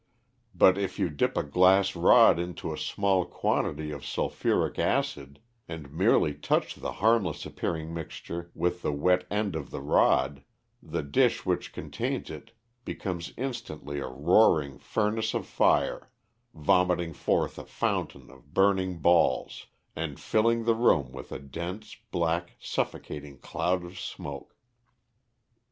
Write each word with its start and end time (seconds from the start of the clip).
But 0.55 0.79
if 0.79 0.97
you 0.97 1.11
dip 1.11 1.37
a 1.37 1.43
glass 1.43 1.95
rod 1.95 2.39
into 2.39 2.73
a 2.73 2.77
small 2.79 3.23
quantity 3.23 3.91
of 3.91 4.03
sulphuric 4.03 4.79
acid, 4.79 5.39
and 5.67 5.91
merely 5.93 6.33
touch 6.33 6.73
the 6.73 6.93
harmless 6.93 7.45
appearing 7.45 7.93
mixture 7.93 8.49
with 8.55 8.81
the 8.81 8.91
wet 8.91 9.27
end 9.29 9.55
of 9.55 9.69
the 9.69 9.79
rod, 9.79 10.43
the 10.81 11.03
dish 11.03 11.45
which 11.45 11.71
contains 11.71 12.31
it 12.31 12.49
becomes 12.83 13.31
instantly 13.37 13.99
a 13.99 14.07
roaring 14.07 14.79
furnace 14.79 15.35
of 15.35 15.45
fire, 15.45 16.09
vomiting 16.55 17.13
forth 17.13 17.59
a 17.59 17.63
fountain 17.63 18.31
of 18.31 18.55
burning 18.55 18.97
balls, 18.97 19.67
and 19.95 20.19
filling 20.19 20.63
the 20.63 20.73
room 20.73 21.11
with 21.11 21.31
a 21.31 21.37
dense, 21.37 21.95
black, 22.09 22.53
suffocating 22.59 23.37
cloud 23.37 23.85
of 23.85 23.99
smoke. 23.99 24.55